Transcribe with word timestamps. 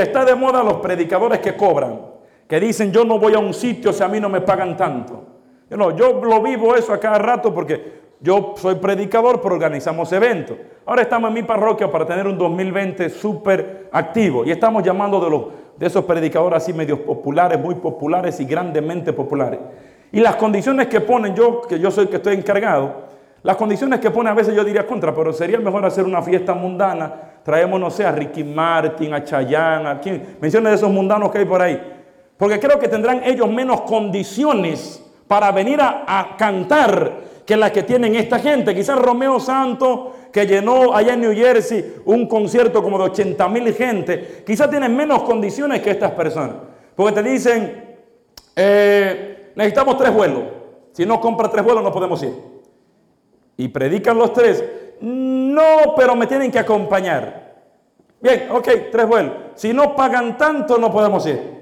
Está 0.00 0.24
de 0.24 0.36
moda 0.36 0.62
los 0.62 0.74
predicadores 0.74 1.40
que 1.40 1.56
cobran, 1.56 1.98
que 2.46 2.60
dicen 2.60 2.92
yo 2.92 3.04
no 3.04 3.18
voy 3.18 3.34
a 3.34 3.40
un 3.40 3.52
sitio 3.52 3.92
si 3.92 4.00
a 4.00 4.06
mí 4.06 4.20
no 4.20 4.28
me 4.28 4.40
pagan 4.40 4.76
tanto. 4.76 5.24
Yo, 5.68 5.76
no, 5.76 5.96
yo 5.96 6.24
lo 6.24 6.40
vivo 6.40 6.76
eso 6.76 6.92
a 6.92 7.00
cada 7.00 7.18
rato 7.18 7.52
porque 7.52 7.98
yo 8.20 8.54
soy 8.56 8.76
predicador, 8.76 9.40
pero 9.40 9.56
organizamos 9.56 10.12
eventos. 10.12 10.56
Ahora 10.86 11.02
estamos 11.02 11.26
en 11.30 11.34
mi 11.34 11.42
parroquia 11.42 11.90
para 11.90 12.06
tener 12.06 12.28
un 12.28 12.38
2020 12.38 13.10
súper 13.10 13.88
activo 13.90 14.44
y 14.44 14.52
estamos 14.52 14.84
llamando 14.84 15.18
de, 15.18 15.30
los, 15.30 15.44
de 15.76 15.86
esos 15.88 16.04
predicadores 16.04 16.62
así 16.62 16.72
medios 16.72 17.00
populares, 17.00 17.58
muy 17.58 17.74
populares 17.74 18.38
y 18.38 18.44
grandemente 18.44 19.12
populares. 19.12 19.58
Y 20.12 20.20
las 20.20 20.36
condiciones 20.36 20.86
que 20.86 21.00
ponen, 21.00 21.34
yo 21.34 21.62
que 21.62 21.80
yo 21.80 21.90
soy 21.90 22.04
el 22.04 22.10
que 22.10 22.16
estoy 22.18 22.36
encargado, 22.36 23.08
las 23.42 23.56
condiciones 23.56 23.98
que 23.98 24.10
ponen 24.10 24.32
a 24.32 24.36
veces 24.36 24.54
yo 24.54 24.62
diría 24.62 24.86
contra, 24.86 25.14
pero 25.14 25.32
sería 25.32 25.58
mejor 25.58 25.84
hacer 25.84 26.04
una 26.04 26.22
fiesta 26.22 26.54
mundana. 26.54 27.37
Traemos, 27.48 27.80
no 27.80 27.90
sé, 27.90 28.04
a 28.04 28.12
Ricky 28.12 28.44
Martin, 28.44 29.14
a 29.14 29.24
Chayanne, 29.24 29.88
a 29.88 29.98
quien, 29.98 30.36
menciones 30.38 30.70
de 30.70 30.76
esos 30.76 30.90
mundanos 30.90 31.32
que 31.32 31.38
hay 31.38 31.46
por 31.46 31.62
ahí. 31.62 31.80
Porque 32.36 32.60
creo 32.60 32.78
que 32.78 32.88
tendrán 32.88 33.22
ellos 33.24 33.50
menos 33.50 33.80
condiciones 33.80 35.02
para 35.26 35.50
venir 35.50 35.80
a, 35.80 36.34
cantar 36.36 37.10
que 37.46 37.56
las 37.56 37.70
que 37.70 37.84
tienen 37.84 38.16
esta 38.16 38.38
gente. 38.38 38.74
Quizás 38.74 38.98
Romeo 38.98 39.40
Santos, 39.40 40.10
que 40.30 40.46
llenó 40.46 40.94
allá 40.94 41.14
en 41.14 41.22
New 41.22 41.34
Jersey 41.34 42.02
un 42.04 42.28
concierto 42.28 42.82
como 42.82 42.98
de 42.98 43.04
80 43.04 43.48
mil 43.48 43.72
gente, 43.72 44.42
quizás 44.46 44.68
tienen 44.68 44.94
menos 44.94 45.22
condiciones 45.22 45.80
que 45.80 45.92
estas 45.92 46.10
personas. 46.10 46.56
Porque 46.94 47.14
te 47.14 47.22
dicen, 47.30 47.96
eh, 48.56 49.52
necesitamos 49.54 49.96
tres 49.96 50.12
vuelos. 50.12 50.42
Si 50.92 51.06
no 51.06 51.18
compra 51.18 51.50
tres 51.50 51.64
vuelos 51.64 51.82
no 51.82 51.92
podemos 51.94 52.22
ir. 52.22 52.34
Y 53.56 53.68
predican 53.68 54.18
los 54.18 54.34
tres. 54.34 54.62
No, 55.00 55.94
pero 55.96 56.14
me 56.16 56.26
tienen 56.26 56.50
que 56.50 56.58
acompañar. 56.58 57.56
Bien, 58.20 58.48
ok, 58.50 58.68
tres 58.90 59.06
vuelos. 59.06 59.32
Si 59.54 59.72
no 59.72 59.94
pagan 59.94 60.36
tanto 60.36 60.78
no 60.78 60.92
podemos 60.92 61.26
ir. 61.26 61.58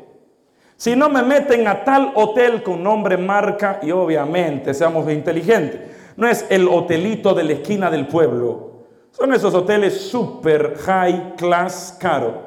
Si 0.77 0.95
no 0.95 1.09
me 1.09 1.23
meten 1.23 1.67
a 1.67 1.85
tal 1.85 2.13
hotel 2.15 2.63
con 2.63 2.83
nombre, 2.83 3.17
marca 3.17 3.81
y 3.83 3.91
obviamente 3.91 4.75
seamos 4.75 5.11
inteligentes. 5.11 5.81
No 6.17 6.29
es 6.29 6.47
el 6.51 6.69
hotelito 6.69 7.35
de 7.35 7.45
la 7.45 7.53
esquina 7.53 7.91
del 7.91 8.07
pueblo. 8.07 8.85
Son 9.11 9.33
esos 9.33 9.55
hoteles 9.55 9.99
super 9.99 10.77
high 10.77 11.35
class 11.37 11.97
caro. 11.99 12.47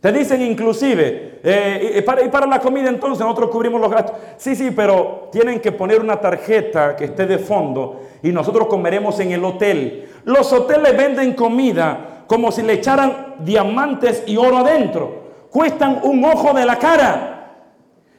Te 0.00 0.12
dicen 0.12 0.40
inclusive, 0.40 1.40
eh, 1.42 1.96
y, 1.98 2.00
para, 2.02 2.24
y 2.24 2.28
para 2.28 2.46
la 2.46 2.60
comida 2.60 2.88
entonces 2.88 3.18
nosotros 3.20 3.50
cubrimos 3.50 3.80
los 3.80 3.90
gastos. 3.90 4.16
Sí, 4.36 4.54
sí, 4.54 4.70
pero 4.70 5.28
tienen 5.32 5.60
que 5.60 5.72
poner 5.72 6.00
una 6.00 6.20
tarjeta 6.20 6.94
que 6.96 7.06
esté 7.06 7.26
de 7.26 7.38
fondo 7.38 8.02
y 8.22 8.30
nosotros 8.30 8.66
comeremos 8.68 9.18
en 9.20 9.32
el 9.32 9.44
hotel. 9.44 10.08
Los 10.26 10.52
hoteles 10.52 10.96
venden 10.96 11.34
comida 11.34 12.24
como 12.26 12.50
si 12.50 12.62
le 12.62 12.72
echaran 12.72 13.36
diamantes 13.38 14.24
y 14.26 14.36
oro 14.36 14.58
adentro. 14.58 15.26
Cuestan 15.50 16.00
un 16.02 16.24
ojo 16.24 16.52
de 16.52 16.66
la 16.66 16.76
cara. 16.76 17.52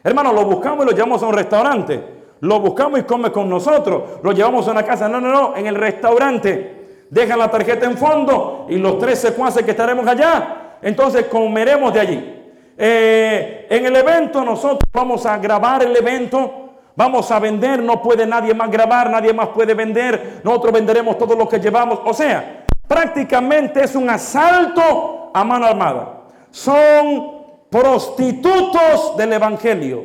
Hermano, 0.02 0.32
lo 0.32 0.46
buscamos 0.46 0.86
y 0.86 0.90
lo 0.90 0.96
llevamos 0.96 1.22
a 1.22 1.28
un 1.28 1.34
restaurante. 1.34 2.02
Lo 2.40 2.62
buscamos 2.62 3.02
y 3.02 3.04
come 3.04 3.30
con 3.34 3.50
nosotros. 3.50 4.22
Lo 4.24 4.32
llevamos 4.32 4.66
a 4.70 4.72
una 4.72 4.84
casa. 4.84 5.10
No, 5.10 5.20
no, 5.20 5.30
no. 5.30 5.58
En 5.58 5.68
el 5.68 5.76
restaurante. 5.76 7.08
Dejan 7.10 7.40
la 7.40 7.52
tarjeta 7.52 7.86
en 7.86 7.98
fondo 7.98 8.68
y 8.70 8.78
los 8.78 9.00
tres 9.00 9.20
secuaces 9.20 9.66
que 9.66 9.72
estaremos 9.72 10.08
allá. 10.08 10.78
Entonces 10.82 11.26
comeremos 11.26 11.94
de 11.94 12.00
allí. 12.00 12.34
Eh, 12.78 13.68
en 13.70 13.86
el 13.86 13.96
evento 13.98 14.46
nosotros 14.46 14.90
vamos 14.94 15.26
a 15.26 15.38
grabar 15.40 15.84
el 15.84 15.94
evento. 15.94 16.67
Vamos 16.98 17.32
a 17.32 17.40
vender. 17.40 17.82
No 17.82 18.02
puede 18.02 18.28
nadie 18.28 18.54
más 18.54 18.70
grabar. 18.70 19.10
Nadie 19.10 19.32
más 19.32 19.48
puede 19.50 19.74
vender. 19.74 20.42
Nosotros 20.44 20.74
venderemos 20.74 21.18
todo 21.18 21.34
lo 21.36 21.48
que 21.48 21.60
llevamos. 21.60 22.02
O 22.04 22.14
sea, 22.14 22.66
prácticamente 22.88 23.84
es 23.84 23.96
un 23.96 24.10
asalto 24.10 25.32
a 25.34 25.44
mano 25.46 25.66
armada. 25.68 26.24
Son 26.50 27.38
prostitutos 27.70 29.16
del 29.18 29.34
Evangelio, 29.34 30.04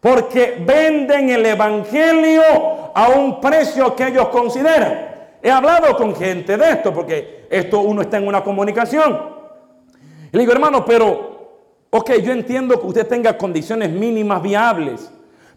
porque 0.00 0.62
venden 0.64 1.30
el 1.30 1.44
Evangelio 1.44 2.42
a 2.94 3.08
un 3.08 3.40
precio 3.40 3.94
que 3.94 4.08
ellos 4.08 4.28
consideran. 4.28 5.10
He 5.42 5.50
hablado 5.50 5.96
con 5.96 6.14
gente 6.14 6.56
de 6.56 6.70
esto, 6.70 6.94
porque 6.94 7.46
esto 7.50 7.80
uno 7.80 8.02
está 8.02 8.16
en 8.18 8.28
una 8.28 8.42
comunicación. 8.42 9.20
Y 10.32 10.36
le 10.36 10.40
digo, 10.40 10.52
hermano, 10.52 10.84
pero, 10.84 11.58
ok, 11.90 12.12
yo 12.22 12.32
entiendo 12.32 12.80
que 12.80 12.86
usted 12.86 13.06
tenga 13.06 13.36
condiciones 13.36 13.90
mínimas 13.90 14.40
viables, 14.40 15.12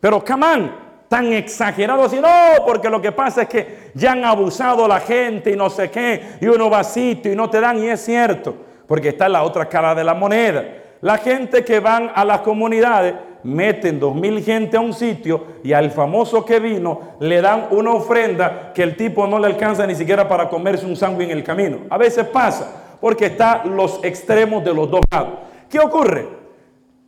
pero, 0.06 0.24
camán, 0.24 0.72
tan 1.08 1.34
exagerado 1.34 2.04
así, 2.04 2.20
no, 2.20 2.64
porque 2.64 2.92
lo 2.92 3.02
que 3.02 3.12
pasa 3.12 3.42
es 3.42 3.50
que 3.50 3.90
ya 3.96 4.12
han 4.12 4.24
abusado 4.24 4.88
la 4.88 5.00
gente 5.00 5.50
y 5.50 5.56
no 5.56 5.68
sé 5.68 5.90
qué, 5.90 6.38
y 6.40 6.46
uno 6.46 6.70
va 6.70 6.82
a 6.82 6.84
sitio 6.84 7.34
y 7.34 7.36
no 7.36 7.50
te 7.50 7.60
dan, 7.60 7.84
y 7.84 7.88
es 7.88 8.06
cierto, 8.06 8.56
porque 8.88 9.10
está 9.10 9.28
la 9.28 9.42
otra 9.42 9.68
cara 9.68 9.96
de 9.96 10.04
la 10.04 10.14
moneda. 10.14 10.64
La 11.02 11.18
gente 11.18 11.66
que 11.66 11.80
van 11.80 12.12
a 12.14 12.24
las 12.24 12.42
comunidades 12.42 13.16
meten 13.42 14.00
dos 14.00 14.14
mil 14.14 14.44
gente 14.44 14.78
a 14.78 14.80
un 14.80 14.94
sitio 14.94 15.44
y 15.64 15.74
al 15.74 15.90
famoso 15.90 16.46
que 16.46 16.60
vino 16.60 17.16
le 17.20 17.42
dan 17.42 17.70
una 17.72 17.94
ofrenda 17.94 18.74
que 18.76 18.84
el 18.84 18.96
tipo 18.96 19.26
no 19.26 19.40
le 19.40 19.48
alcanza 19.48 19.88
ni 19.88 19.96
siquiera 19.96 20.28
para 20.28 20.48
comerse 20.50 20.86
un 20.86 20.96
sándwich 20.96 21.32
en 21.32 21.38
el 21.40 21.44
camino. 21.44 21.80
A 21.90 21.98
veces 21.98 22.28
pasa 22.28 22.98
porque 23.02 23.26
está 23.26 23.66
los 23.66 24.04
extremos 24.04 24.64
de 24.64 24.72
los 24.72 24.88
dos 24.88 25.02
lados. 25.12 25.34
¿Qué 25.68 25.80
ocurre? 25.80 26.45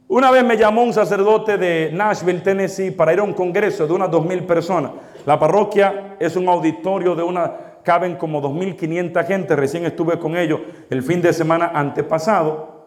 Una 0.10 0.32
vez 0.32 0.42
me 0.46 0.56
llamó 0.56 0.84
un 0.84 0.94
sacerdote 0.94 1.58
de 1.58 1.92
Nashville, 1.92 2.40
Tennessee, 2.40 2.92
para 2.92 3.12
ir 3.12 3.20
a 3.20 3.24
un 3.24 3.34
congreso 3.34 3.86
de 3.86 3.92
unas 3.92 4.10
dos 4.10 4.26
mil 4.26 4.46
personas. 4.46 4.92
La 5.26 5.38
parroquia 5.38 6.16
es 6.18 6.38
un 6.38 6.48
auditorio 6.48 7.14
de 7.14 7.24
una, 7.24 7.52
caben 7.84 8.16
como 8.16 8.42
2.500 8.42 9.26
gente. 9.26 9.54
Recién 9.58 9.86
estuve 9.86 10.18
con 10.18 10.38
ellos 10.38 10.62
el 10.90 11.04
fin 11.04 11.22
de 11.22 11.34
semana 11.34 11.72
antepasado. 11.74 12.86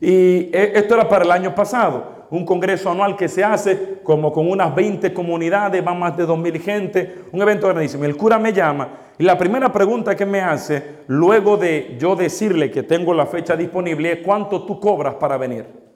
Y 0.00 0.50
e, 0.52 0.72
esto 0.74 0.94
era 0.94 1.08
para 1.08 1.24
el 1.24 1.30
año 1.30 1.54
pasado, 1.54 2.26
un 2.30 2.44
congreso 2.44 2.90
anual 2.90 3.16
que 3.16 3.28
se 3.28 3.44
hace 3.44 4.00
como 4.02 4.32
con 4.32 4.50
unas 4.50 4.74
20 4.74 5.14
comunidades, 5.14 5.84
van 5.84 6.00
más 6.00 6.16
de 6.16 6.26
2.000 6.26 6.60
gente, 6.60 7.14
un 7.30 7.40
evento 7.42 7.68
grandísimo. 7.68 8.04
El 8.04 8.16
cura 8.16 8.40
me 8.40 8.52
llama 8.52 8.88
y 9.18 9.22
la 9.22 9.38
primera 9.38 9.72
pregunta 9.72 10.16
que 10.16 10.26
me 10.26 10.40
hace, 10.40 10.82
luego 11.06 11.56
de 11.56 11.96
yo 11.96 12.16
decirle 12.16 12.72
que 12.72 12.82
tengo 12.82 13.14
la 13.14 13.26
fecha 13.26 13.54
disponible, 13.54 14.10
es 14.10 14.18
cuánto 14.24 14.64
tú 14.64 14.80
cobras 14.80 15.14
para 15.14 15.36
venir. 15.36 15.89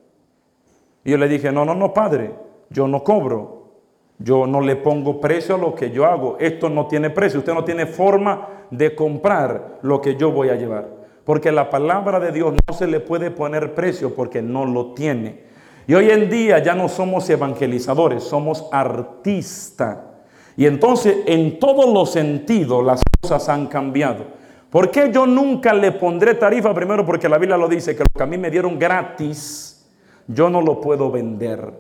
Y 1.05 1.11
yo 1.11 1.19
le 1.19 1.29
dije, 1.29 1.53
no, 1.53 1.65
no, 1.65 1.75
no, 1.75 1.93
padre, 1.93 2.33
yo 2.71 2.89
no 2.89 3.05
cobro. 3.05 3.65
Yo 4.19 4.47
no 4.47 4.61
le 4.61 4.77
pongo 4.77 5.21
precio 5.21 5.57
a 5.57 5.59
lo 5.59 5.75
que 5.75 5.91
yo 5.91 6.07
hago. 6.07 6.37
Esto 6.39 6.71
no 6.71 6.87
tiene 6.87 7.11
precio. 7.11 7.41
Usted 7.41 7.53
no 7.53 7.65
tiene 7.65 7.87
forma 7.87 8.49
de 8.71 8.95
comprar 8.95 9.81
lo 9.83 10.01
que 10.01 10.17
yo 10.17 10.31
voy 10.31 10.49
a 10.49 10.55
llevar. 10.55 10.89
Porque 11.25 11.51
la 11.51 11.69
palabra 11.69 12.21
de 12.21 12.33
Dios 12.33 12.55
no 12.67 12.75
se 12.75 12.87
le 12.87 13.01
puede 13.01 13.31
poner 13.31 13.75
precio 13.75 14.15
porque 14.15 14.41
no 14.41 14.67
lo 14.67 14.95
tiene. 14.95 15.45
Y 15.87 15.95
hoy 15.95 16.11
en 16.11 16.31
día 16.31 16.61
ya 16.61 16.75
no 16.75 16.89
somos 16.89 17.29
evangelizadores, 17.29 18.23
somos 18.23 18.67
artistas. 18.73 19.99
Y 20.57 20.67
entonces 20.67 21.19
en 21.27 21.59
todos 21.59 21.93
los 21.93 22.13
sentidos 22.13 22.85
las 22.85 23.03
cosas 23.21 23.49
han 23.49 23.67
cambiado. 23.67 24.25
¿Por 24.71 24.91
qué 24.91 25.11
yo 25.13 25.27
nunca 25.27 25.75
le 25.75 25.93
pondré 25.93 26.35
tarifa? 26.35 26.73
Primero 26.75 27.05
porque 27.05 27.29
la 27.29 27.39
Biblia 27.39 27.57
lo 27.57 27.69
dice, 27.69 27.95
que 27.95 28.03
lo 28.03 28.09
que 28.15 28.23
a 28.23 28.27
mí 28.27 28.39
me 28.39 28.51
dieron 28.51 28.79
gratis, 28.79 29.74
yo 30.27 30.49
no 30.51 30.61
lo 30.61 30.81
puedo 30.81 31.11
vender. 31.11 31.73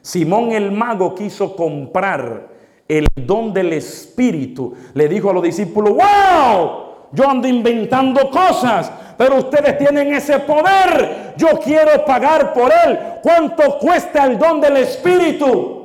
Simón 0.00 0.52
el 0.52 0.70
mago 0.72 1.14
quiso 1.14 1.56
comprar 1.56 2.48
el 2.88 3.06
don 3.14 3.52
del 3.52 3.72
Espíritu. 3.72 4.74
Le 4.94 5.08
dijo 5.08 5.30
a 5.30 5.32
los 5.32 5.42
discípulos, 5.42 5.94
wow, 5.94 6.86
yo 7.12 7.28
ando 7.28 7.48
inventando 7.48 8.30
cosas, 8.30 8.92
pero 9.18 9.36
ustedes 9.38 9.76
tienen 9.78 10.14
ese 10.14 10.38
poder. 10.40 11.34
Yo 11.36 11.58
quiero 11.58 12.04
pagar 12.04 12.52
por 12.52 12.70
él. 12.70 12.98
¿Cuánto 13.22 13.78
cuesta 13.78 14.24
el 14.24 14.38
don 14.38 14.60
del 14.60 14.76
Espíritu? 14.78 15.76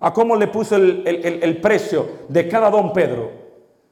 ¿A 0.00 0.12
cómo 0.12 0.34
le 0.34 0.48
puso 0.48 0.76
el, 0.76 1.58
precio 1.62 2.06
de 2.28 2.48
cada 2.48 2.70
don 2.70 2.92
Pedro? 2.92 3.30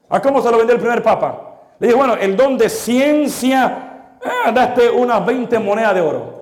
¿A 0.08 0.20
cómo 0.20 0.42
se 0.42 0.50
lo 0.50 0.58
vendió 0.58 0.74
el 0.74 0.80
primer 0.80 1.02
papa? 1.02 1.60
Le 1.78 1.86
dijo, 1.86 1.98
bueno, 1.98 2.14
el 2.14 2.36
don 2.36 2.58
de 2.58 2.68
ciencia, 2.68 4.16
eh, 4.22 4.52
daste 4.52 4.90
unas 4.90 5.24
20 5.24 5.58
monedas 5.60 5.94
de 5.94 6.00
oro. 6.00 6.39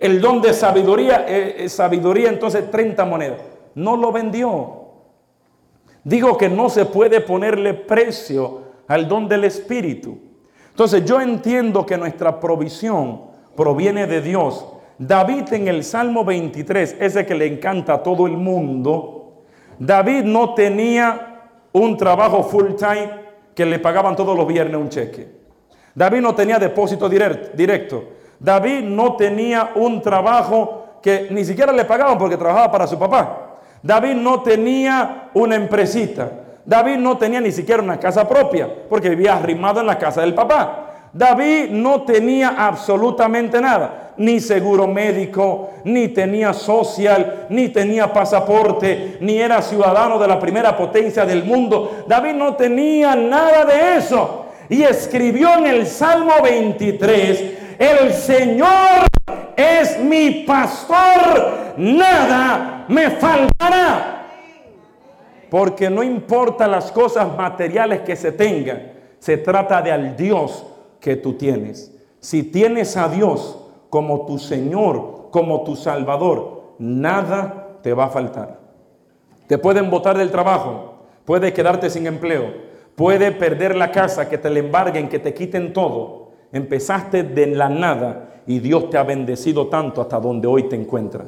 El 0.00 0.18
don 0.22 0.40
de 0.40 0.54
sabiduría, 0.54 1.26
eh, 1.28 1.56
eh, 1.58 1.68
sabiduría 1.68 2.30
entonces 2.30 2.70
30 2.70 3.04
monedas. 3.04 3.40
No 3.74 3.98
lo 3.98 4.10
vendió. 4.10 4.80
Digo 6.02 6.38
que 6.38 6.48
no 6.48 6.70
se 6.70 6.86
puede 6.86 7.20
ponerle 7.20 7.74
precio 7.74 8.62
al 8.88 9.06
don 9.06 9.28
del 9.28 9.44
Espíritu. 9.44 10.18
Entonces 10.70 11.04
yo 11.04 11.20
entiendo 11.20 11.84
que 11.84 11.98
nuestra 11.98 12.40
provisión 12.40 13.24
proviene 13.54 14.06
de 14.06 14.22
Dios. 14.22 14.66
David 14.96 15.52
en 15.52 15.68
el 15.68 15.84
Salmo 15.84 16.24
23, 16.24 16.96
ese 16.98 17.26
que 17.26 17.34
le 17.34 17.46
encanta 17.46 17.94
a 17.94 18.02
todo 18.02 18.26
el 18.26 18.38
mundo, 18.38 19.42
David 19.78 20.24
no 20.24 20.54
tenía 20.54 21.42
un 21.72 21.98
trabajo 21.98 22.42
full 22.42 22.74
time 22.74 23.10
que 23.54 23.66
le 23.66 23.78
pagaban 23.78 24.16
todos 24.16 24.34
los 24.34 24.46
viernes 24.46 24.76
un 24.76 24.88
cheque. 24.88 25.28
David 25.94 26.20
no 26.20 26.34
tenía 26.34 26.58
depósito 26.58 27.06
directo. 27.06 28.19
David 28.40 28.84
no 28.84 29.16
tenía 29.16 29.70
un 29.74 30.00
trabajo 30.00 30.86
que 31.02 31.28
ni 31.30 31.44
siquiera 31.44 31.72
le 31.72 31.84
pagaban 31.84 32.18
porque 32.18 32.36
trabajaba 32.36 32.72
para 32.72 32.86
su 32.86 32.98
papá. 32.98 33.58
David 33.82 34.14
no 34.14 34.42
tenía 34.42 35.28
una 35.34 35.56
empresita. 35.56 36.30
David 36.64 36.96
no 36.96 37.16
tenía 37.18 37.40
ni 37.40 37.52
siquiera 37.52 37.82
una 37.82 37.98
casa 37.98 38.28
propia, 38.28 38.68
porque 38.88 39.10
vivía 39.10 39.36
arrimado 39.36 39.80
en 39.80 39.86
la 39.86 39.98
casa 39.98 40.22
del 40.22 40.34
papá. 40.34 40.86
David 41.12 41.70
no 41.70 42.02
tenía 42.02 42.54
absolutamente 42.56 43.60
nada, 43.60 44.12
ni 44.16 44.38
seguro 44.38 44.86
médico, 44.86 45.70
ni 45.84 46.08
tenía 46.08 46.52
social, 46.52 47.46
ni 47.48 47.68
tenía 47.68 48.12
pasaporte, 48.12 49.18
ni 49.20 49.38
era 49.38 49.60
ciudadano 49.60 50.18
de 50.18 50.28
la 50.28 50.38
primera 50.38 50.76
potencia 50.76 51.26
del 51.26 51.44
mundo. 51.44 52.04
David 52.06 52.34
no 52.34 52.54
tenía 52.54 53.16
nada 53.16 53.64
de 53.64 53.96
eso. 53.96 54.46
Y 54.68 54.82
escribió 54.84 55.58
en 55.58 55.66
el 55.66 55.86
Salmo 55.86 56.34
23, 56.44 57.59
el 57.80 58.12
Señor 58.12 59.06
es 59.56 59.98
mi 59.98 60.44
pastor, 60.46 61.74
nada 61.78 62.84
me 62.88 63.10
faltará. 63.10 64.26
Porque 65.48 65.88
no 65.88 66.02
importa 66.02 66.68
las 66.68 66.92
cosas 66.92 67.34
materiales 67.34 68.02
que 68.02 68.16
se 68.16 68.32
tengan, 68.32 68.92
se 69.18 69.38
trata 69.38 69.80
de 69.80 69.90
al 69.90 70.14
Dios 70.14 70.66
que 71.00 71.16
tú 71.16 71.32
tienes. 71.32 71.96
Si 72.20 72.42
tienes 72.42 72.98
a 72.98 73.08
Dios 73.08 73.58
como 73.88 74.26
tu 74.26 74.38
Señor, 74.38 75.30
como 75.30 75.64
tu 75.64 75.74
Salvador, 75.74 76.74
nada 76.78 77.78
te 77.82 77.94
va 77.94 78.04
a 78.04 78.10
faltar. 78.10 78.60
Te 79.46 79.56
pueden 79.56 79.90
botar 79.90 80.18
del 80.18 80.30
trabajo, 80.30 81.06
puede 81.24 81.54
quedarte 81.54 81.88
sin 81.88 82.06
empleo, 82.06 82.52
puede 82.94 83.32
perder 83.32 83.74
la 83.74 83.90
casa, 83.90 84.28
que 84.28 84.36
te 84.36 84.50
la 84.50 84.58
embarguen, 84.58 85.08
que 85.08 85.18
te 85.18 85.32
quiten 85.32 85.72
todo. 85.72 86.19
Empezaste 86.52 87.22
de 87.22 87.46
la 87.46 87.68
nada 87.68 88.42
y 88.46 88.58
Dios 88.58 88.90
te 88.90 88.98
ha 88.98 89.02
bendecido 89.02 89.68
tanto 89.68 90.00
hasta 90.00 90.18
donde 90.18 90.48
hoy 90.48 90.64
te 90.64 90.76
encuentras. 90.76 91.26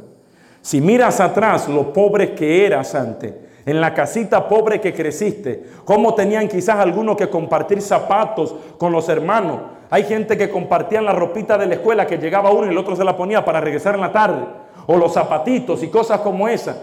Si 0.60 0.80
miras 0.80 1.20
atrás 1.20 1.68
lo 1.68 1.92
pobre 1.92 2.34
que 2.34 2.66
eras 2.66 2.94
antes, 2.94 3.34
en 3.64 3.80
la 3.80 3.94
casita 3.94 4.48
pobre 4.48 4.80
que 4.80 4.92
creciste, 4.92 5.64
cómo 5.84 6.14
tenían 6.14 6.48
quizás 6.48 6.78
algunos 6.78 7.16
que 7.16 7.28
compartir 7.28 7.80
zapatos 7.80 8.54
con 8.78 8.92
los 8.92 9.08
hermanos. 9.08 9.60
Hay 9.90 10.04
gente 10.04 10.36
que 10.36 10.50
compartían 10.50 11.04
la 11.04 11.12
ropita 11.12 11.56
de 11.56 11.66
la 11.66 11.74
escuela 11.74 12.06
que 12.06 12.18
llegaba 12.18 12.50
uno 12.50 12.66
y 12.66 12.70
el 12.70 12.78
otro 12.78 12.96
se 12.96 13.04
la 13.04 13.16
ponía 13.16 13.44
para 13.44 13.60
regresar 13.60 13.94
en 13.94 14.00
la 14.00 14.10
tarde. 14.12 14.44
O 14.86 14.96
los 14.96 15.12
zapatitos 15.12 15.82
y 15.82 15.88
cosas 15.88 16.20
como 16.20 16.48
esas. 16.48 16.76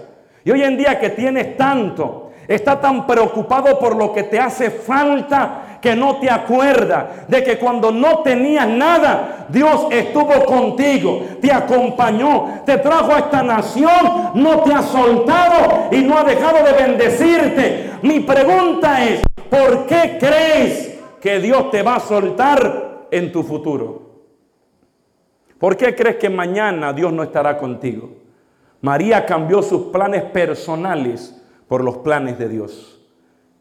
Y 0.46 0.52
hoy 0.52 0.64
en 0.64 0.78
día 0.78 1.00
que 1.00 1.10
tienes 1.10 1.58
tanto, 1.58 2.32
está 2.48 2.80
tan 2.80 3.06
preocupado 3.06 3.78
por 3.78 3.96
lo 3.96 4.14
que 4.14 4.24
te 4.24 4.40
hace 4.40 4.72
falta 4.72 5.69
que 5.82 5.96
no 5.96 6.18
te 6.20 6.30
acuerda 6.30 7.26
de 7.28 7.44
que 7.44 7.58
cuando 7.58 7.92
no 7.92 8.20
tenías 8.20 8.68
nada, 8.68 9.48
Dios 9.50 9.88
estuvo 9.92 10.46
contigo, 10.46 11.24
te 11.42 11.52
acompañó, 11.52 12.62
te 12.66 12.78
trajo 12.78 13.14
a 13.14 13.20
esta 13.20 13.44
nación, 13.44 14.32
no 14.36 14.64
te 14.64 14.74
ha 14.74 14.82
soltado 14.82 15.88
y 15.92 16.02
no 16.02 16.18
ha 16.18 16.24
dejado 16.24 16.64
de 16.64 16.74
bendecirte. 16.74 17.92
Mi 18.02 18.20
pregunta 18.22 19.06
es, 19.06 19.22
¿por 19.50 19.86
qué 19.86 20.18
crees 20.20 21.00
que 21.22 21.40
Dios 21.40 21.72
te 21.72 21.82
va 21.82 21.96
a 21.96 22.00
soltar 22.00 23.08
en 23.12 23.32
tu 23.32 23.44
futuro? 23.44 24.10
¿Por 25.58 25.76
qué 25.76 25.94
crees 25.94 26.16
que 26.16 26.30
mañana 26.30 26.94
Dios 26.94 27.12
no 27.12 27.24
estará 27.24 27.58
contigo? 27.58 28.10
María 28.82 29.26
cambió 29.26 29.62
sus 29.62 29.92
planes 29.92 30.24
personales 30.24 31.36
por 31.68 31.84
los 31.84 31.98
planes 31.98 32.40
de 32.40 32.48
Dios. 32.48 32.99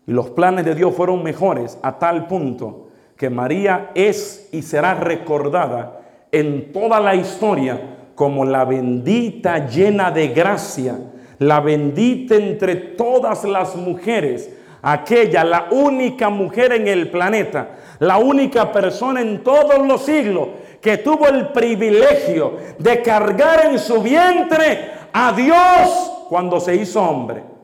Y 0.08 0.12
los 0.12 0.31
planes 0.31 0.64
de 0.64 0.75
Dios 0.75 0.94
fueron 0.94 1.22
mejores 1.22 1.78
a 1.82 1.99
tal 1.99 2.28
punto 2.28 2.88
que 3.14 3.28
María 3.28 3.90
es 3.94 4.49
y 4.52 4.62
será 4.62 4.94
recordada 4.94 6.00
en 6.32 6.72
toda 6.72 6.99
la 6.99 7.14
historia 7.14 7.78
como 8.14 8.46
la 8.46 8.64
bendita 8.64 9.69
llena 9.69 10.10
de 10.10 10.28
gracia, 10.28 10.99
la 11.38 11.60
bendita 11.60 12.37
entre 12.37 12.75
todas 12.75 13.44
las 13.44 13.76
mujeres, 13.76 14.50
aquella, 14.81 15.44
la 15.44 15.69
única 15.72 16.31
mujer 16.31 16.72
en 16.72 16.88
el 16.88 17.11
planeta, 17.11 17.76
la 17.99 18.16
única 18.16 18.72
persona 18.72 19.20
en 19.20 19.44
todos 19.44 19.87
los 19.87 20.06
siglos 20.06 20.49
que 20.81 20.96
tuvo 20.96 21.28
el 21.28 21.49
privilegio 21.49 22.56
de 22.78 23.02
cargar 23.02 23.66
en 23.66 23.78
su 23.78 24.00
vientre 24.00 24.90
a 25.12 25.34
Dios 25.34 26.25
cuando 26.31 26.61
se 26.61 26.76
hizo 26.76 27.02
hombre. 27.02 27.57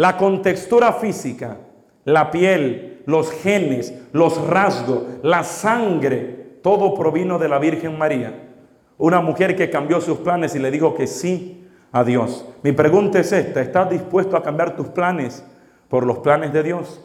La 0.00 0.16
contextura 0.16 0.94
física, 0.94 1.58
la 2.06 2.30
piel, 2.30 3.02
los 3.04 3.30
genes, 3.30 3.92
los 4.14 4.42
rasgos, 4.46 5.02
la 5.22 5.44
sangre, 5.44 6.56
todo 6.62 6.94
provino 6.94 7.38
de 7.38 7.50
la 7.50 7.58
Virgen 7.58 7.98
María. 7.98 8.48
Una 8.96 9.20
mujer 9.20 9.54
que 9.54 9.68
cambió 9.68 10.00
sus 10.00 10.16
planes 10.16 10.54
y 10.54 10.58
le 10.58 10.70
dijo 10.70 10.94
que 10.94 11.06
sí 11.06 11.68
a 11.92 12.02
Dios. 12.02 12.46
Mi 12.62 12.72
pregunta 12.72 13.18
es 13.18 13.30
esta, 13.30 13.60
¿estás 13.60 13.90
dispuesto 13.90 14.38
a 14.38 14.42
cambiar 14.42 14.74
tus 14.74 14.88
planes 14.88 15.44
por 15.90 16.06
los 16.06 16.20
planes 16.20 16.54
de 16.54 16.62
Dios? 16.62 17.04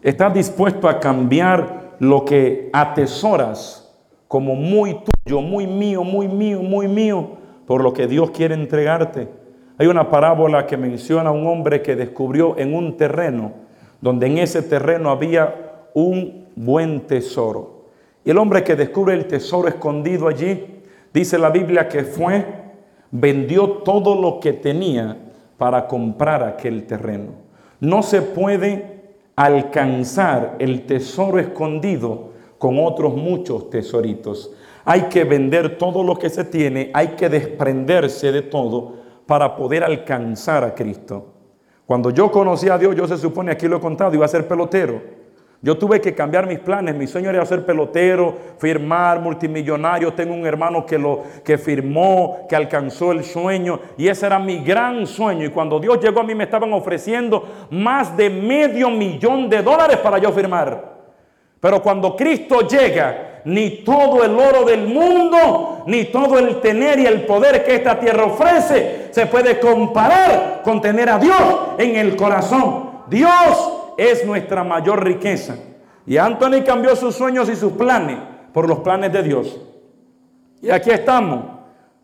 ¿Estás 0.00 0.32
dispuesto 0.32 0.88
a 0.88 1.00
cambiar 1.00 1.96
lo 1.98 2.24
que 2.24 2.70
atesoras 2.72 3.94
como 4.26 4.54
muy 4.54 5.02
tuyo, 5.26 5.42
muy 5.42 5.66
mío, 5.66 6.02
muy 6.02 6.28
mío, 6.28 6.62
muy 6.62 6.88
mío, 6.88 7.32
por 7.66 7.82
lo 7.82 7.92
que 7.92 8.06
Dios 8.06 8.30
quiere 8.30 8.54
entregarte? 8.54 9.36
Hay 9.78 9.86
una 9.86 10.10
parábola 10.10 10.66
que 10.66 10.76
menciona 10.76 11.30
a 11.30 11.32
un 11.32 11.46
hombre 11.46 11.82
que 11.82 11.94
descubrió 11.94 12.58
en 12.58 12.74
un 12.74 12.96
terreno, 12.96 13.52
donde 14.00 14.26
en 14.26 14.38
ese 14.38 14.62
terreno 14.62 15.10
había 15.10 15.84
un 15.94 16.46
buen 16.56 17.02
tesoro. 17.02 17.84
Y 18.24 18.30
el 18.30 18.38
hombre 18.38 18.64
que 18.64 18.74
descubre 18.74 19.14
el 19.14 19.26
tesoro 19.26 19.68
escondido 19.68 20.26
allí, 20.26 20.82
dice 21.14 21.38
la 21.38 21.50
Biblia 21.50 21.88
que 21.88 22.02
fue, 22.02 22.44
vendió 23.12 23.68
todo 23.84 24.20
lo 24.20 24.40
que 24.40 24.52
tenía 24.52 25.16
para 25.56 25.86
comprar 25.86 26.42
aquel 26.42 26.84
terreno. 26.84 27.30
No 27.78 28.02
se 28.02 28.20
puede 28.20 28.98
alcanzar 29.36 30.56
el 30.58 30.86
tesoro 30.86 31.38
escondido 31.38 32.30
con 32.58 32.80
otros 32.80 33.14
muchos 33.14 33.70
tesoritos. 33.70 34.52
Hay 34.84 35.02
que 35.02 35.22
vender 35.22 35.78
todo 35.78 36.02
lo 36.02 36.16
que 36.16 36.30
se 36.30 36.42
tiene, 36.42 36.90
hay 36.92 37.08
que 37.08 37.28
desprenderse 37.28 38.32
de 38.32 38.42
todo 38.42 38.97
para 39.28 39.54
poder 39.54 39.84
alcanzar 39.84 40.64
a 40.64 40.74
Cristo. 40.74 41.34
Cuando 41.84 42.08
yo 42.08 42.30
conocí 42.30 42.70
a 42.70 42.78
Dios, 42.78 42.96
yo 42.96 43.06
se 43.06 43.18
supone, 43.18 43.52
aquí 43.52 43.68
lo 43.68 43.76
he 43.76 43.80
contado, 43.80 44.14
iba 44.14 44.24
a 44.24 44.28
ser 44.28 44.48
pelotero. 44.48 45.02
Yo 45.60 45.76
tuve 45.76 46.00
que 46.00 46.14
cambiar 46.14 46.46
mis 46.46 46.60
planes. 46.60 46.94
Mi 46.94 47.06
sueño 47.06 47.28
era 47.28 47.44
ser 47.44 47.66
pelotero, 47.66 48.34
firmar, 48.56 49.20
multimillonario. 49.20 50.14
Tengo 50.14 50.32
un 50.32 50.46
hermano 50.46 50.86
que 50.86 50.96
lo 50.96 51.24
que 51.44 51.58
firmó, 51.58 52.46
que 52.48 52.56
alcanzó 52.56 53.12
el 53.12 53.22
sueño. 53.22 53.80
Y 53.98 54.08
ese 54.08 54.24
era 54.24 54.38
mi 54.38 54.64
gran 54.64 55.06
sueño. 55.06 55.44
Y 55.44 55.50
cuando 55.50 55.78
Dios 55.78 56.00
llegó 56.00 56.20
a 56.20 56.24
mí 56.24 56.34
me 56.34 56.44
estaban 56.44 56.72
ofreciendo 56.72 57.66
más 57.70 58.16
de 58.16 58.30
medio 58.30 58.88
millón 58.88 59.50
de 59.50 59.60
dólares 59.60 59.98
para 59.98 60.16
yo 60.16 60.32
firmar. 60.32 60.96
Pero 61.60 61.82
cuando 61.82 62.16
Cristo 62.16 62.66
llega, 62.66 63.27
ni 63.48 63.70
todo 63.82 64.24
el 64.24 64.38
oro 64.38 64.64
del 64.64 64.88
mundo, 64.88 65.82
ni 65.86 66.04
todo 66.04 66.38
el 66.38 66.60
tener 66.60 66.98
y 66.98 67.06
el 67.06 67.22
poder 67.22 67.64
que 67.64 67.76
esta 67.76 67.98
tierra 67.98 68.24
ofrece 68.24 69.08
se 69.10 69.24
puede 69.24 69.58
comparar 69.58 70.60
con 70.62 70.82
tener 70.82 71.08
a 71.08 71.18
Dios 71.18 71.42
en 71.78 71.96
el 71.96 72.14
corazón. 72.14 72.90
Dios 73.08 73.72
es 73.96 74.26
nuestra 74.26 74.64
mayor 74.64 75.02
riqueza. 75.02 75.56
Y 76.06 76.18
Anthony 76.18 76.62
cambió 76.64 76.94
sus 76.94 77.14
sueños 77.14 77.48
y 77.48 77.56
sus 77.56 77.72
planes 77.72 78.18
por 78.52 78.68
los 78.68 78.80
planes 78.80 79.14
de 79.14 79.22
Dios. 79.22 79.58
Y 80.60 80.68
aquí 80.68 80.90
estamos. 80.90 81.40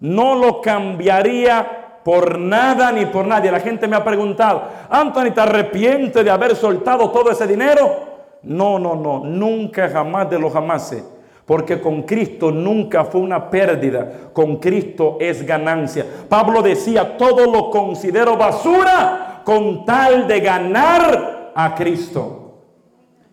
No 0.01 0.37
lo 0.37 0.63
cambiaría 0.63 2.01
por 2.03 2.39
nada 2.39 2.91
ni 2.91 3.05
por 3.05 3.27
nadie. 3.27 3.53
La 3.53 3.61
gente 3.61 3.87
me 3.87 3.97
ha 3.97 4.05
preguntado, 4.05 4.63
Anthony, 4.89 5.33
¿te 5.35 5.43
arrepiente 5.43 6.25
de 6.25 6.31
haber 6.31 6.57
soltado 6.57 7.11
todo 7.11 7.31
ese 7.31 7.47
dinero? 7.47 8.15
No, 8.45 8.79
no, 8.79 8.95
no, 8.95 9.21
nunca, 9.25 9.91
jamás 9.91 10.31
de 10.31 10.39
los 10.39 10.51
jamases. 10.51 11.05
Porque 11.47 11.81
con 11.81 12.03
Cristo 12.03 12.51
nunca 12.51 13.05
fue 13.05 13.21
una 13.21 13.51
pérdida, 13.51 14.31
con 14.33 14.57
Cristo 14.57 15.19
es 15.21 15.45
ganancia. 15.47 16.07
Pablo 16.29 16.63
decía, 16.63 17.19
todo 17.19 17.53
lo 17.53 17.71
considero 17.71 18.37
basura 18.37 19.43
con 19.45 19.85
tal 19.85 20.27
de 20.27 20.41
ganar 20.41 21.53
a 21.55 21.75
Cristo. 21.75 22.63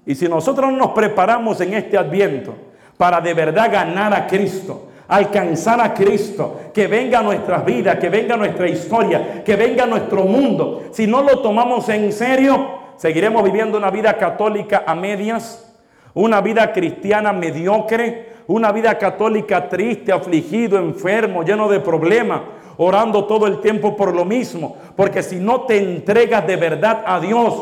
Y 0.06 0.16
si 0.16 0.28
nosotros 0.28 0.74
nos 0.74 0.92
preparamos 0.92 1.62
en 1.62 1.74
este 1.74 1.98
adviento 1.98 2.54
para 2.98 3.22
de 3.22 3.34
verdad 3.34 3.72
ganar 3.72 4.14
a 4.14 4.28
Cristo, 4.28 4.90
alcanzar 5.08 5.80
a 5.80 5.94
Cristo, 5.94 6.60
que 6.74 6.88
venga 6.88 7.20
a 7.20 7.24
nuestras 7.24 7.64
vidas, 7.64 7.98
que 7.98 8.10
venga 8.10 8.34
a 8.36 8.38
nuestra 8.38 8.68
historia, 8.68 9.42
que 9.44 9.56
venga 9.56 9.84
a 9.84 9.88
nuestro 9.88 10.26
mundo, 10.26 10.84
si 10.92 11.08
no 11.08 11.22
lo 11.22 11.40
tomamos 11.40 11.88
en 11.90 12.12
serio, 12.12 12.80
seguiremos 12.98 13.44
viviendo 13.44 13.78
una 13.78 13.90
vida 13.90 14.18
católica 14.18 14.84
a 14.86 14.96
medias 14.96 15.71
una 16.14 16.42
vida 16.42 16.72
cristiana 16.74 17.34
mediocre, 17.34 18.34
una 18.48 18.72
vida 18.72 18.98
católica 18.98 19.70
triste, 19.70 20.12
afligido, 20.12 20.78
enfermo, 20.78 21.44
lleno 21.44 21.70
de 21.70 21.80
problemas, 21.80 22.42
orando 22.78 23.26
todo 23.26 23.48
el 23.48 23.62
tiempo 23.62 23.96
por 23.96 24.14
lo 24.14 24.26
mismo. 24.26 24.76
Porque 24.96 25.24
si 25.24 25.38
no 25.38 25.62
te 25.62 25.78
entregas 25.78 26.46
de 26.46 26.56
verdad 26.56 27.04
a 27.06 27.20
Dios, 27.20 27.54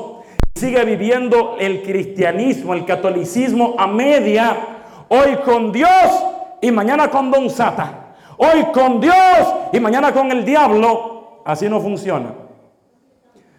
sigue 0.55 0.83
viviendo 0.83 1.57
el 1.59 1.83
cristianismo, 1.83 2.73
el 2.73 2.85
catolicismo 2.85 3.75
a 3.77 3.87
media, 3.87 4.57
hoy 5.09 5.35
con 5.45 5.71
Dios 5.71 5.89
y 6.61 6.71
mañana 6.71 7.09
con 7.09 7.31
Don 7.31 7.49
Sata. 7.49 8.05
Hoy 8.37 8.67
con 8.73 9.01
Dios 9.01 9.15
y 9.73 9.79
mañana 9.81 10.13
con 10.13 10.31
el 10.31 10.45
diablo. 10.45 11.41
Así 11.45 11.67
no 11.67 11.81
funciona. 11.81 12.33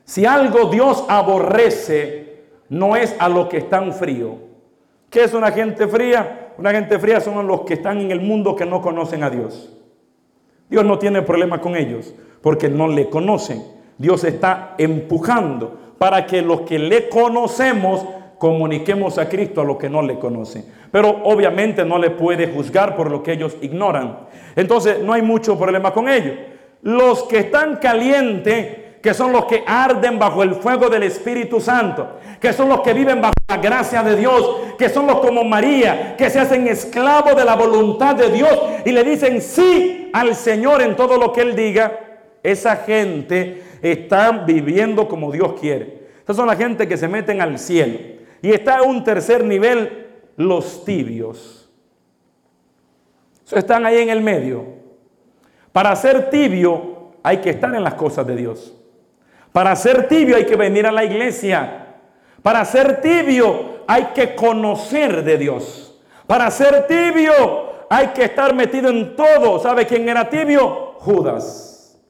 Si 0.04 0.24
algo 0.24 0.70
Dios 0.70 1.04
aborrece, 1.06 2.44
no 2.70 2.96
es 2.96 3.14
a 3.18 3.28
los 3.28 3.48
que 3.48 3.58
están 3.58 3.92
fríos. 3.92 4.49
¿Qué 5.10 5.24
es 5.24 5.34
una 5.34 5.50
gente 5.50 5.88
fría? 5.88 6.52
Una 6.56 6.70
gente 6.70 6.98
fría 6.98 7.20
son 7.20 7.46
los 7.46 7.62
que 7.62 7.74
están 7.74 7.98
en 7.98 8.10
el 8.10 8.20
mundo 8.20 8.54
que 8.54 8.64
no 8.64 8.80
conocen 8.80 9.24
a 9.24 9.30
Dios. 9.30 9.76
Dios 10.68 10.84
no 10.84 10.98
tiene 10.98 11.22
problema 11.22 11.60
con 11.60 11.76
ellos 11.76 12.14
porque 12.40 12.68
no 12.68 12.86
le 12.86 13.10
conocen. 13.10 13.62
Dios 13.98 14.22
está 14.24 14.74
empujando 14.78 15.78
para 15.98 16.26
que 16.26 16.40
los 16.42 16.62
que 16.62 16.78
le 16.78 17.08
conocemos 17.08 18.06
comuniquemos 18.38 19.18
a 19.18 19.28
Cristo 19.28 19.60
a 19.60 19.64
los 19.64 19.76
que 19.76 19.90
no 19.90 20.00
le 20.00 20.18
conocen. 20.18 20.64
Pero 20.90 21.20
obviamente 21.24 21.84
no 21.84 21.98
le 21.98 22.10
puede 22.10 22.46
juzgar 22.46 22.96
por 22.96 23.10
lo 23.10 23.22
que 23.22 23.32
ellos 23.32 23.56
ignoran. 23.60 24.20
Entonces 24.56 25.02
no 25.02 25.12
hay 25.12 25.22
mucho 25.22 25.58
problema 25.58 25.92
con 25.92 26.08
ellos. 26.08 26.36
Los 26.82 27.24
que 27.24 27.40
están 27.40 27.76
calientes, 27.76 28.89
que 29.02 29.14
son 29.14 29.32
los 29.32 29.46
que 29.46 29.64
arden 29.66 30.18
bajo 30.18 30.42
el 30.42 30.54
fuego 30.54 30.88
del 30.90 31.04
Espíritu 31.04 31.60
Santo, 31.60 32.18
que 32.38 32.52
son 32.52 32.68
los 32.68 32.80
que 32.82 32.92
viven 32.92 33.20
bajo 33.20 33.34
la 33.48 33.56
gracia 33.56 34.02
de 34.02 34.16
Dios, 34.16 34.56
que 34.78 34.88
son 34.88 35.06
los 35.06 35.20
como 35.20 35.42
María, 35.42 36.16
que 36.16 36.28
se 36.28 36.38
hacen 36.38 36.68
esclavos 36.68 37.34
de 37.34 37.44
la 37.44 37.56
voluntad 37.56 38.14
de 38.14 38.30
Dios 38.30 38.58
y 38.84 38.92
le 38.92 39.02
dicen 39.02 39.40
sí 39.40 40.10
al 40.12 40.34
Señor 40.34 40.82
en 40.82 40.96
todo 40.96 41.16
lo 41.16 41.32
que 41.32 41.40
Él 41.40 41.56
diga, 41.56 41.98
esa 42.42 42.76
gente 42.76 43.62
está 43.82 44.30
viviendo 44.32 45.08
como 45.08 45.32
Dios 45.32 45.54
quiere. 45.58 46.08
Esas 46.22 46.36
son 46.36 46.46
la 46.46 46.56
gente 46.56 46.86
que 46.86 46.96
se 46.96 47.08
meten 47.08 47.40
al 47.40 47.58
cielo. 47.58 47.98
Y 48.42 48.52
está 48.52 48.78
en 48.78 48.88
un 48.88 49.04
tercer 49.04 49.44
nivel, 49.44 50.06
los 50.36 50.84
tibios. 50.84 51.70
están 53.50 53.84
ahí 53.84 53.98
en 53.98 54.10
el 54.10 54.20
medio. 54.20 54.64
Para 55.72 55.94
ser 55.96 56.30
tibio 56.30 57.12
hay 57.22 57.38
que 57.38 57.50
estar 57.50 57.74
en 57.74 57.82
las 57.82 57.94
cosas 57.94 58.26
de 58.26 58.36
Dios. 58.36 58.79
Para 59.52 59.74
ser 59.76 60.08
tibio 60.08 60.36
hay 60.36 60.46
que 60.46 60.56
venir 60.56 60.86
a 60.86 60.92
la 60.92 61.04
iglesia. 61.04 61.86
Para 62.42 62.64
ser 62.64 63.00
tibio 63.00 63.80
hay 63.86 64.04
que 64.14 64.34
conocer 64.34 65.24
de 65.24 65.38
Dios. 65.38 66.00
Para 66.26 66.50
ser 66.50 66.86
tibio 66.86 67.70
hay 67.88 68.08
que 68.08 68.24
estar 68.24 68.54
metido 68.54 68.88
en 68.88 69.16
todo. 69.16 69.58
¿Sabe 69.58 69.86
quién 69.86 70.08
era 70.08 70.30
tibio? 70.30 70.94
Judas. 70.98 72.00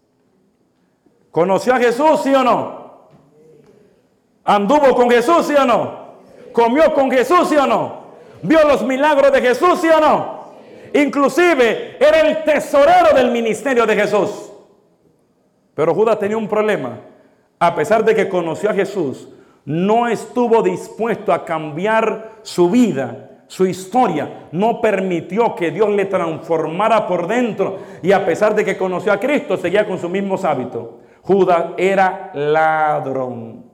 ¿Conoció 1.31 1.75
a 1.75 1.79
Jesús, 1.79 2.21
sí 2.23 2.35
o 2.35 2.43
no? 2.43 3.09
¿Anduvo 4.45 4.95
con 4.95 5.11
Jesús, 5.11 5.47
sí 5.47 5.55
o 5.55 5.65
no? 5.65 6.01
¿Comió 6.53 6.93
con 6.93 7.11
Jesús, 7.11 7.49
sí 7.49 7.57
o 7.57 7.67
no? 7.67 8.01
¿Vio 8.43 8.67
los 8.67 8.83
milagros 8.83 9.33
de 9.33 9.41
Jesús, 9.41 9.81
sí 9.81 9.89
o 9.89 10.01
no? 10.01 10.41
Inclusive 10.93 11.97
era 12.01 12.21
el 12.21 12.43
tesorero 12.43 13.15
del 13.15 13.31
ministerio 13.31 13.87
de 13.87 13.95
Jesús. 13.95 14.51
Pero 15.75 15.95
Judas 15.95 16.19
tenía 16.19 16.37
un 16.37 16.49
problema. 16.49 16.99
A 17.63 17.75
pesar 17.75 18.05
de 18.07 18.15
que 18.15 18.27
conoció 18.27 18.71
a 18.71 18.75
Jesús, 18.75 19.29
no 19.67 20.09
estuvo 20.09 20.63
dispuesto 20.63 21.31
a 21.31 21.45
cambiar 21.45 22.39
su 22.41 22.71
vida, 22.71 23.43
su 23.49 23.67
historia. 23.67 24.49
No 24.51 24.81
permitió 24.81 25.55
que 25.55 25.71
Dios 25.71 25.91
le 25.91 26.07
transformara 26.07 27.07
por 27.07 27.27
dentro. 27.27 27.79
Y 28.03 28.13
a 28.13 28.25
pesar 28.25 28.55
de 28.55 28.65
que 28.65 28.79
conoció 28.79 29.13
a 29.13 29.21
Cristo, 29.21 29.59
seguía 29.59 29.87
con 29.87 29.99
sus 29.99 30.09
mismos 30.09 30.43
hábitos. 30.47 30.89
Judas 31.21 31.67
era 31.77 32.31
ladrón. 32.33 33.67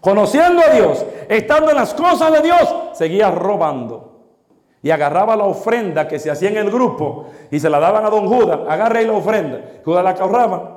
Conociendo 0.00 0.62
a 0.62 0.72
Dios, 0.72 1.04
estando 1.28 1.70
en 1.70 1.76
las 1.76 1.92
cosas 1.92 2.30
de 2.34 2.40
Dios, 2.42 2.74
seguía 2.92 3.32
robando. 3.32 4.12
Y 4.80 4.92
agarraba 4.92 5.34
la 5.34 5.44
ofrenda 5.44 6.06
que 6.06 6.20
se 6.20 6.30
hacía 6.30 6.50
en 6.50 6.58
el 6.58 6.70
grupo 6.70 7.30
y 7.50 7.58
se 7.58 7.68
la 7.68 7.80
daban 7.80 8.04
a 8.04 8.10
don 8.10 8.28
Judas. 8.28 8.60
Agarra 8.68 9.00
ahí 9.00 9.06
la 9.06 9.14
ofrenda. 9.14 9.60
Judas 9.84 10.04
la 10.04 10.10
ahorraba 10.10 10.73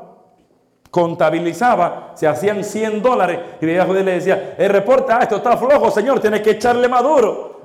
contabilizaba, 0.89 2.13
se 2.15 2.27
hacían 2.27 2.63
100 2.63 3.01
dólares 3.01 3.39
y 3.61 3.65
le 3.65 4.03
decía, 4.03 4.55
el 4.57 4.69
reporte, 4.69 5.13
ah, 5.13 5.19
esto 5.21 5.37
está 5.37 5.57
flojo, 5.57 5.91
señor, 5.91 6.19
tiene 6.19 6.41
que 6.41 6.51
echarle 6.51 6.87
maduro. 6.87 7.57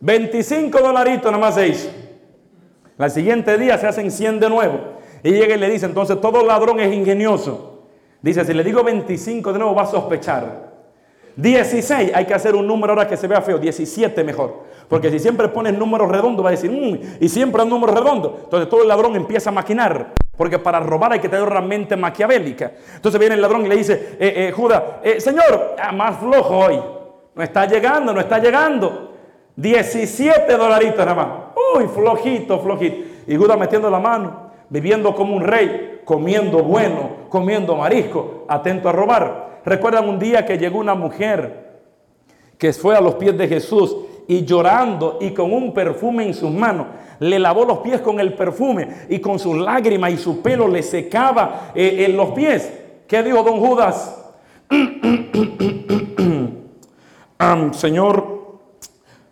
25 0.00 0.80
dolaritos 0.80 1.30
nada 1.30 1.38
más 1.38 1.54
se 1.54 1.68
hizo. 1.68 1.90
Al 2.98 3.10
siguiente 3.10 3.56
día 3.58 3.78
se 3.78 3.86
hacen 3.86 4.10
100 4.10 4.40
de 4.40 4.48
nuevo. 4.48 4.78
Y 5.22 5.30
llega 5.30 5.54
y 5.54 5.58
le 5.58 5.70
dice, 5.70 5.86
entonces 5.86 6.20
todo 6.20 6.44
ladrón 6.44 6.80
es 6.80 6.92
ingenioso. 6.92 7.86
Dice, 8.20 8.44
si 8.44 8.54
le 8.54 8.64
digo 8.64 8.82
25 8.82 9.52
de 9.52 9.58
nuevo 9.58 9.74
va 9.74 9.82
a 9.82 9.86
sospechar. 9.86 10.72
16, 11.36 12.12
hay 12.14 12.26
que 12.26 12.34
hacer 12.34 12.54
un 12.54 12.66
número 12.66 12.92
ahora 12.92 13.08
que 13.08 13.16
se 13.16 13.26
vea 13.26 13.40
feo, 13.40 13.58
17 13.58 14.22
mejor. 14.24 14.64
Porque 14.92 15.10
si 15.10 15.18
siempre 15.18 15.48
pones 15.48 15.72
números 15.72 16.06
redondos 16.10 16.44
va 16.44 16.50
a 16.50 16.50
decir, 16.50 16.70
mm", 16.70 17.16
y 17.18 17.26
siempre 17.30 17.62
un 17.62 17.70
número 17.70 17.94
redondo. 17.94 18.40
Entonces 18.44 18.68
todo 18.68 18.82
el 18.82 18.88
ladrón 18.88 19.16
empieza 19.16 19.48
a 19.48 19.52
maquinar. 19.54 20.12
Porque 20.36 20.58
para 20.58 20.80
robar 20.80 21.14
hay 21.14 21.18
que 21.18 21.30
tener 21.30 21.48
una 21.48 21.62
mente 21.62 21.96
maquiavélica. 21.96 22.72
Entonces 22.96 23.18
viene 23.18 23.34
el 23.34 23.40
ladrón 23.40 23.64
y 23.64 23.70
le 23.70 23.76
dice, 23.78 24.18
eh, 24.20 24.48
eh, 24.48 24.52
Judas, 24.54 24.82
eh, 25.02 25.18
Señor, 25.18 25.76
ah, 25.82 25.92
más 25.92 26.18
flojo 26.18 26.58
hoy. 26.58 26.78
No 27.34 27.42
está 27.42 27.64
llegando, 27.64 28.12
no 28.12 28.20
está 28.20 28.38
llegando. 28.38 29.14
17 29.56 30.58
dolaritos 30.58 30.98
nada 30.98 31.14
más. 31.14 31.28
Uy, 31.74 31.88
flojito, 31.88 32.60
flojito. 32.60 32.96
Y 33.26 33.34
Judas 33.34 33.56
metiendo 33.56 33.88
la 33.88 33.98
mano, 33.98 34.50
viviendo 34.68 35.14
como 35.14 35.34
un 35.34 35.42
rey, 35.42 36.02
comiendo 36.04 36.62
bueno, 36.62 37.28
comiendo 37.30 37.76
marisco, 37.76 38.44
atento 38.46 38.90
a 38.90 38.92
robar. 38.92 39.60
Recuerdan 39.64 40.06
un 40.06 40.18
día 40.18 40.44
que 40.44 40.58
llegó 40.58 40.80
una 40.80 40.94
mujer 40.94 41.80
que 42.58 42.74
fue 42.74 42.94
a 42.94 43.00
los 43.00 43.14
pies 43.14 43.38
de 43.38 43.48
Jesús 43.48 43.96
y 44.28 44.44
llorando 44.44 45.18
y 45.20 45.30
con 45.30 45.52
un 45.52 45.72
perfume 45.72 46.24
en 46.24 46.34
sus 46.34 46.50
manos 46.50 46.86
le 47.22 47.38
lavó 47.38 47.64
los 47.64 47.78
pies 47.78 48.00
con 48.00 48.18
el 48.18 48.34
perfume 48.34 49.06
y 49.08 49.20
con 49.20 49.38
sus 49.38 49.56
lágrimas 49.56 50.12
y 50.12 50.16
su 50.16 50.42
pelo 50.42 50.66
le 50.66 50.82
secaba 50.82 51.70
eh, 51.74 52.06
en 52.08 52.16
los 52.16 52.30
pies. 52.30 52.70
¿Qué 53.06 53.22
dijo 53.22 53.42
don 53.42 53.60
Judas? 53.60 54.18
señor, 57.72 58.60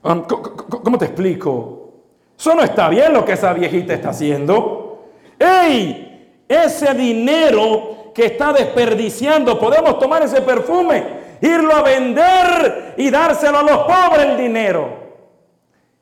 ¿cómo 0.02 0.99
te 0.99 1.06
explico? 1.06 1.90
Eso 2.38 2.54
no 2.54 2.62
está 2.62 2.88
bien 2.88 3.12
lo 3.12 3.25
que 3.25 3.32
esa 3.32 3.52
viejita 3.52 3.94
está 3.94 4.11
haciendo. 4.11 5.09
¡Ey! 5.38 6.06
Ese 6.49 6.94
dinero 6.94 8.12
que 8.14 8.26
está 8.26 8.52
desperdiciando, 8.52 9.59
podemos 9.59 9.99
tomar 9.99 10.23
ese 10.23 10.42
perfume, 10.42 11.20
irlo 11.40 11.75
a 11.75 11.82
vender 11.82 12.94
y 12.97 13.11
dárselo 13.11 13.59
a 13.59 13.62
los 13.62 13.78
pobres 13.78 14.26
el 14.26 14.37
dinero. 14.37 14.88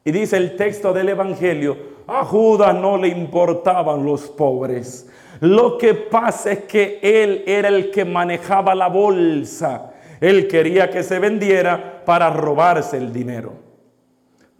Y 0.04 0.11
dice 0.11 0.37
el 0.37 0.57
texto 0.57 0.92
del 0.92 1.11
Evangelio, 1.11 1.76
a 2.07 2.25
Judas 2.25 2.75
no 2.75 2.97
le 2.97 3.09
importaban 3.09 4.04
los 4.04 4.28
pobres. 4.28 5.09
Lo 5.40 5.76
que 5.76 5.95
pasa 5.95 6.52
es 6.52 6.59
que 6.64 6.99
él 7.02 7.45
era 7.47 7.68
el 7.68 7.90
que 7.90 8.04
manejaba 8.04 8.75
la 8.75 8.88
bolsa. 8.88 9.92
Él 10.21 10.49
quería 10.49 10.90
que 10.90 11.02
se 11.02 11.18
vendiera 11.18 12.02
para 12.04 12.30
robarse 12.30 12.97
el 12.97 13.12
dinero. 13.12 13.52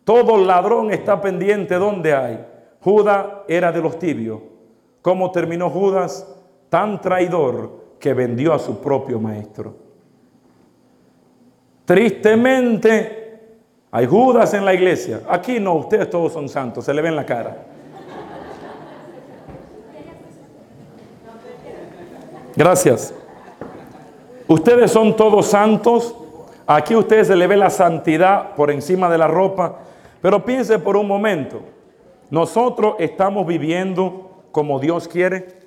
Todo 0.05 0.37
ladrón 0.37 0.93
está 0.93 1.21
pendiente 1.21 1.75
donde 1.75 2.15
hay. 2.15 2.47
Judas 2.81 3.27
era 3.49 3.73
de 3.73 3.81
los 3.81 3.99
tibios. 3.99 4.41
¿Cómo 5.03 5.33
terminó 5.33 5.71
Judas? 5.71 6.27
Tan 6.69 7.01
traidor 7.01 7.97
que 7.99 8.15
vendió 8.15 8.53
a 8.53 8.59
su 8.59 8.81
propio 8.81 9.19
maestro. 9.19 9.88
Tristemente, 11.89 13.41
hay 13.91 14.05
Judas 14.05 14.53
en 14.53 14.63
la 14.63 14.75
iglesia. 14.75 15.23
Aquí 15.27 15.59
no, 15.59 15.73
ustedes 15.73 16.11
todos 16.11 16.35
son 16.35 16.47
santos, 16.47 16.85
se 16.85 16.93
le 16.93 17.01
ve 17.01 17.09
en 17.09 17.17
la 17.17 17.25
cara. 17.25 17.65
Gracias. 22.55 23.15
Ustedes 24.47 24.91
son 24.91 25.17
todos 25.17 25.47
santos. 25.47 26.15
Aquí 26.67 26.93
a 26.93 26.99
ustedes 26.99 27.29
se 27.29 27.37
le 27.37 27.47
ve 27.47 27.57
la 27.57 27.71
santidad 27.71 28.55
por 28.55 28.71
encima 28.71 29.09
de 29.09 29.17
la 29.17 29.27
ropa. 29.27 29.79
Pero 30.21 30.45
piense 30.45 30.79
por 30.79 30.95
un 30.95 31.09
momento. 31.09 31.63
Nosotros 32.29 32.97
estamos 32.99 33.47
viviendo 33.47 34.43
como 34.53 34.79
Dios 34.79 35.09
quiere. 35.09 35.58